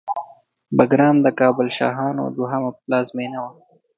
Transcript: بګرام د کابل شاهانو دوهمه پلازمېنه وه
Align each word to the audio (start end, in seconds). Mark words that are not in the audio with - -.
بګرام 0.77 1.15
د 1.25 1.27
کابل 1.39 1.67
شاهانو 1.77 2.23
دوهمه 2.37 2.71
پلازمېنه 2.81 3.39
وه 3.43 3.51